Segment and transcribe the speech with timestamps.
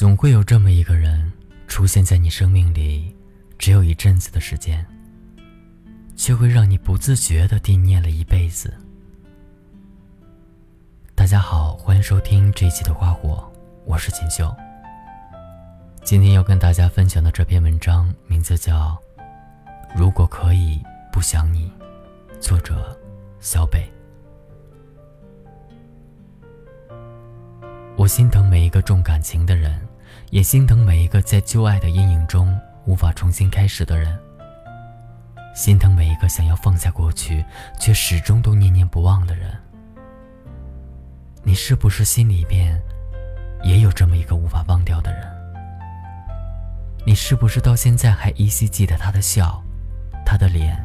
[0.00, 1.30] 总会有这么一个人
[1.68, 3.14] 出现在你生命里，
[3.58, 4.82] 只有一阵子的时间，
[6.16, 8.72] 却会让你不自觉的惦念了一辈子。
[11.14, 13.46] 大家好，欢迎收听这一期的花火，
[13.84, 14.50] 我是锦绣。
[16.02, 18.98] 今天要跟大家分享的这篇文章名字叫
[19.94, 20.82] 《如果可以
[21.12, 21.70] 不想你》，
[22.40, 22.98] 作者
[23.38, 23.86] 小北。
[27.98, 29.78] 我心疼每一个重感情的人，
[30.30, 34.16] 也心疼每一个在旧爱的阴影中无法重新开始的人。
[35.56, 37.44] 心疼每一个想要放下过去，
[37.80, 39.52] 却始终都念念不忘的人。
[41.42, 42.80] 你是不是心里边
[43.64, 45.26] 也有这么一个无法忘掉的人？
[47.04, 49.60] 你是不是到现在还依稀记得他的笑，
[50.24, 50.78] 他的脸？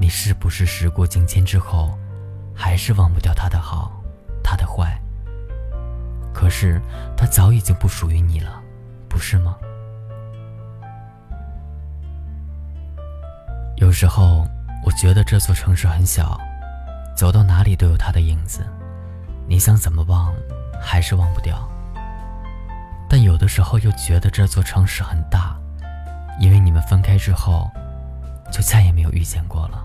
[0.00, 1.98] 你是不是时过境迁之后，
[2.54, 3.92] 还是忘不掉他的好，
[4.42, 4.95] 他的坏？
[6.46, 6.80] 可是，
[7.16, 8.62] 他早已经不属于你了，
[9.08, 9.56] 不是吗？
[13.78, 14.46] 有时候，
[14.84, 16.40] 我觉得这座城市很小，
[17.16, 18.64] 走到哪里都有他的影子，
[19.48, 20.32] 你想怎么忘，
[20.80, 21.68] 还是忘不掉。
[23.10, 25.56] 但有的时候又觉得这座城市很大，
[26.38, 27.68] 因为你们分开之后，
[28.52, 29.82] 就再也没有遇见过了。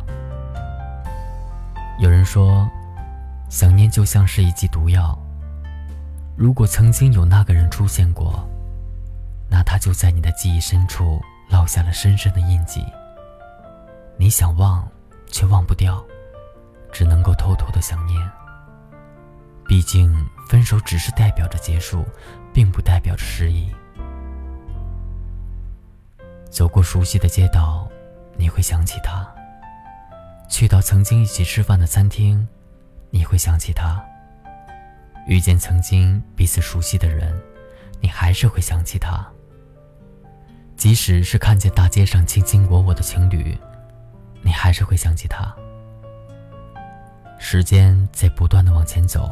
[1.97, 2.69] 有人说，
[3.49, 5.17] 想念就像是一剂毒药。
[6.35, 8.47] 如果曾经有那个人出现过，
[9.49, 12.83] 那他就在你的记忆深处烙下了深深的印记。
[14.17, 14.87] 你想忘，
[15.27, 16.03] 却忘不掉，
[16.91, 18.17] 只能够偷偷的想念。
[19.67, 20.13] 毕竟，
[20.49, 22.05] 分手只是代表着结束，
[22.53, 23.71] 并不代表着失忆。
[26.49, 27.87] 走过熟悉的街道，
[28.35, 29.25] 你会想起他；
[30.49, 32.47] 去到曾经一起吃饭的餐厅，
[33.09, 34.03] 你会想起他。
[35.27, 37.33] 遇见曾经彼此熟悉的人，
[38.01, 39.25] 你还是会想起他。
[40.75, 43.55] 即使是看见大街上卿卿我我的情侣，
[44.41, 45.55] 你还是会想起他。
[47.37, 49.29] 时间在不断的往前走，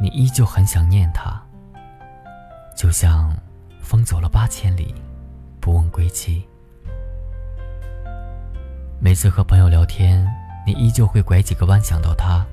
[0.00, 1.40] 你依旧很想念他。
[2.74, 3.36] 就像
[3.82, 4.94] 风走了八千里，
[5.60, 6.46] 不问归期。
[9.00, 10.26] 每次和朋友聊天，
[10.66, 12.46] 你依旧会拐几个弯想到他。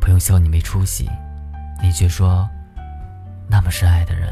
[0.00, 1.08] 朋友笑你没出息。
[1.82, 2.48] 你却说，
[3.48, 4.28] 那么深爱的人，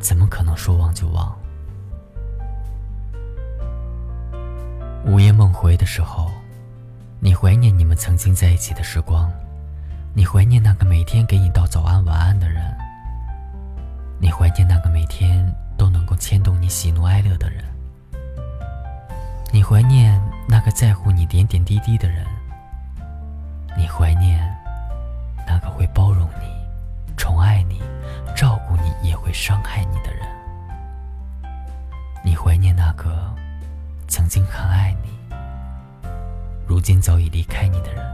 [0.00, 1.36] 怎么可能说忘就忘？
[5.04, 6.30] 午夜梦回的时候，
[7.20, 9.30] 你怀念你们曾经在一起的时光，
[10.12, 12.64] 你怀念那个每天给你道早安晚安的人，
[14.18, 15.46] 你怀念那个每天
[15.78, 17.64] 都能够牵动你喜怒哀乐的人，
[19.52, 22.26] 你怀念那个在乎你点点滴滴的人，
[23.76, 24.55] 你怀念。
[25.46, 26.48] 那个会包容你、
[27.16, 27.80] 宠爱你、
[28.34, 30.26] 照顾你，也会伤害你的人。
[32.24, 33.32] 你怀念那个
[34.08, 35.10] 曾经很爱你，
[36.66, 38.04] 如今早已离开你的人。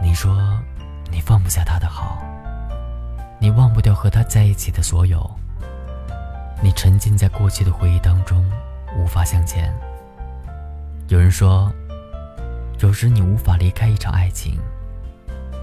[0.00, 0.34] 你说
[1.10, 2.22] 你放不下他的好，
[3.40, 5.28] 你忘不掉和他在一起的所有。
[6.62, 8.48] 你沉浸在过去的回忆当中，
[8.96, 9.74] 无法向前。
[11.08, 11.70] 有人说。
[12.80, 14.58] 有时你无法离开一场爱情，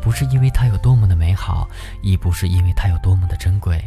[0.02, 1.68] 不是因为它有多么的美好，
[2.04, 3.84] 亦不是因为它有多么的珍贵，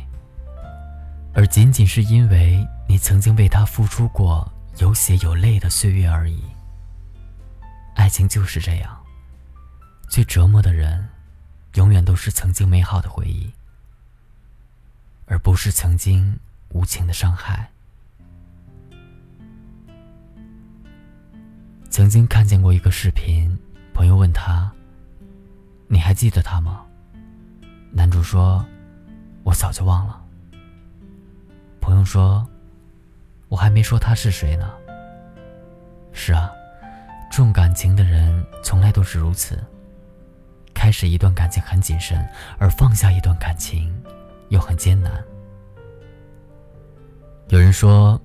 [1.33, 6.43] 而仅仅是因为你曾经为它付出过有血有泪的岁月而已。
[7.95, 8.99] 爱情就是这样，
[10.09, 11.09] 最折磨的人，
[11.75, 13.53] 永远都是曾经美好的回忆，
[15.27, 16.37] 而不是曾经
[16.71, 17.71] 无情的伤害。
[21.91, 23.51] 曾经看见过一个视频，
[23.93, 24.71] 朋友问他
[25.89, 26.87] ：“你还记得他吗？”
[27.91, 28.65] 男主说
[29.43, 30.25] ：“我早就忘了。”
[31.83, 32.49] 朋友说
[33.51, 34.73] ：“我还没说他是谁呢。”
[36.15, 36.49] 是啊，
[37.29, 39.59] 重感情的人从来都是如此。
[40.73, 42.25] 开始一段感情很谨慎，
[42.57, 43.93] 而放下一段感情
[44.51, 45.13] 又很艰难。
[47.49, 48.19] 有人说。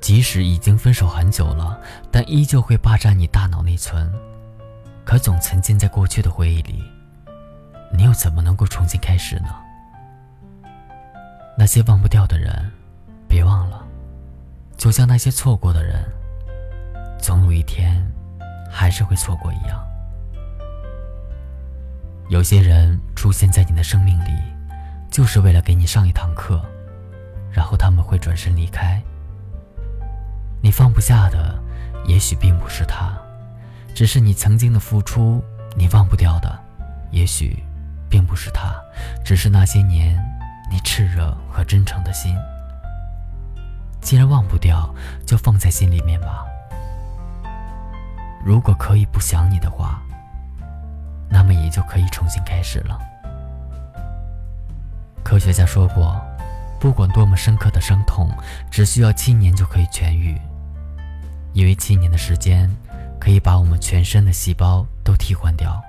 [0.00, 1.78] 即使已经分手很久了，
[2.10, 4.10] 但依旧会霸占你大脑内存，
[5.04, 6.82] 可总沉浸在过去的回忆里，
[7.92, 9.48] 你又怎么能够重新开始呢？
[11.58, 12.72] 那些忘不掉的人，
[13.28, 13.84] 别忘了，
[14.76, 16.02] 就像那些错过的人，
[17.18, 18.02] 总有一天
[18.70, 19.86] 还是会错过一样。
[22.30, 24.30] 有些人出现在你的生命里，
[25.10, 26.64] 就是为了给你上一堂课，
[27.52, 29.02] 然后他们会转身离开。
[30.70, 31.58] 你放不下的，
[32.06, 33.12] 也许并不是他，
[33.92, 35.42] 只是你曾经的付出；
[35.76, 36.60] 你忘不掉的，
[37.10, 37.64] 也许
[38.08, 38.72] 并不是他，
[39.24, 40.16] 只是那些年
[40.70, 42.36] 你炽热和真诚的心。
[44.00, 44.88] 既然忘不掉，
[45.26, 46.44] 就放在心里面吧。
[48.44, 50.00] 如果可以不想你的话，
[51.28, 52.96] 那么也就可以重新开始了。
[55.24, 56.14] 科学家说过，
[56.78, 58.30] 不管多么深刻的伤痛，
[58.70, 60.40] 只需要七年就可以痊愈，
[61.52, 62.70] 因为七年的时间
[63.18, 65.80] 可以把我们全身的细胞都替换掉，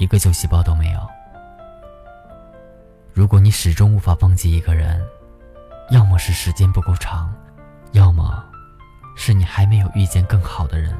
[0.00, 1.00] 一个旧细胞都没有。
[3.12, 5.00] 如果你始终无法忘记一个人，
[5.90, 7.32] 要么是时间不够长，
[7.92, 8.44] 要么
[9.16, 10.96] 是你还没有遇见更好的人。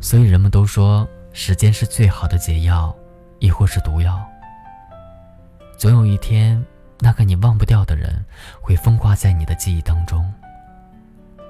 [0.00, 2.94] 所以人们都说，时间是最好的解药，
[3.40, 4.24] 亦或是毒药。
[5.76, 6.64] 总有一天，
[7.00, 8.24] 那个你忘不掉的人
[8.60, 10.32] 会风化在你的记忆当中，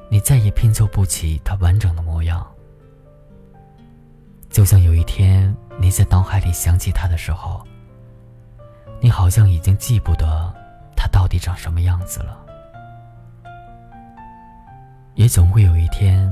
[0.09, 2.47] 你再也拼凑不起他完整的模样。
[4.51, 7.63] 就像有一天你在脑海里想起他的时候，
[9.01, 10.53] 你好像已经记不得
[10.97, 12.39] 他到底长什么样子了。
[15.15, 16.31] 也总会有一天，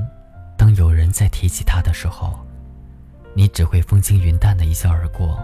[0.57, 2.39] 当有人在提起他的时候，
[3.35, 5.39] 你只会风轻云淡的一笑而过。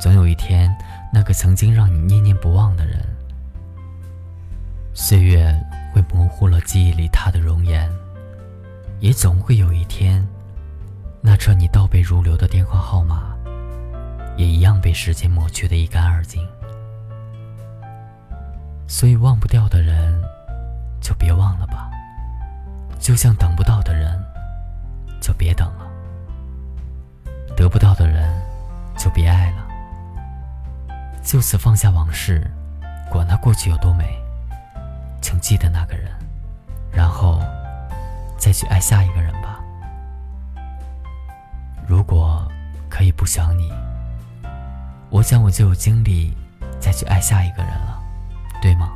[0.00, 0.76] 总有一天，
[1.12, 3.00] 那个曾经让你念念不忘的人，
[4.96, 5.52] 岁月
[5.92, 7.90] 会模糊了记忆里他的容颜，
[9.00, 10.24] 也总会有一天，
[11.20, 13.34] 那串你倒背如流的电话号码，
[14.36, 16.46] 也一样被时间抹去的一干二净。
[18.86, 20.22] 所以，忘不掉的人，
[21.00, 21.90] 就别忘了吧；
[23.00, 24.16] 就像等不到的人，
[25.20, 25.86] 就别等了；
[27.56, 28.32] 得不到的人，
[28.96, 29.66] 就别爱了。
[31.20, 32.48] 就此放下往事，
[33.10, 34.16] 管他过去有多美，
[35.24, 36.12] 请记得那个人，
[36.92, 37.40] 然后
[38.36, 39.58] 再去爱下一个人吧。
[41.88, 42.46] 如果
[42.90, 43.72] 可以不想你，
[45.08, 46.36] 我想我就有精力
[46.78, 47.98] 再去爱下一个人了，
[48.60, 48.92] 对吗？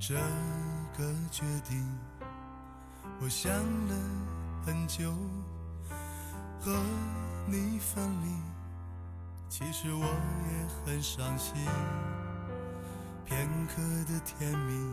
[0.00, 0.14] 这
[0.96, 1.84] 个决定，
[3.20, 3.94] 我想了
[4.64, 5.12] 很久。
[6.60, 6.76] 和
[7.46, 8.28] 你分离，
[9.48, 11.54] 其实我也很伤心。
[13.24, 14.86] 片刻的甜蜜，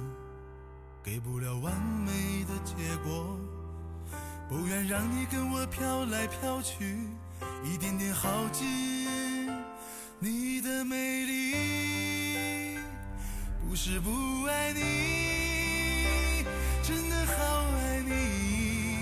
[1.03, 3.37] 给不了完美的结果。
[4.47, 6.99] 不愿让你跟我飘来飘去，
[7.63, 9.49] 一点点耗尽
[10.19, 12.04] 你的美丽。
[13.67, 14.09] 不是不
[14.45, 16.45] 爱你，
[16.81, 18.97] 真的好爱你，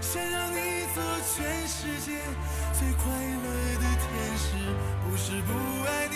[0.00, 1.02] 想让你做
[1.34, 2.12] 全世界
[2.72, 3.48] 最快乐
[3.80, 4.06] 的天
[4.38, 4.46] 使。
[5.08, 5.52] 不是不
[5.88, 6.14] 爱你，